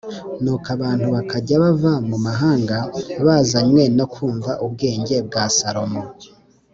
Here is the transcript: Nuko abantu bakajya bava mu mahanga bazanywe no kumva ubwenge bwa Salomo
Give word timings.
Nuko 0.41 0.67
abantu 0.75 1.05
bakajya 1.15 1.55
bava 1.63 1.93
mu 2.09 2.17
mahanga 2.25 2.77
bazanywe 3.25 3.83
no 3.97 4.05
kumva 4.13 4.51
ubwenge 4.65 5.15
bwa 5.27 5.43
Salomo 5.57 6.01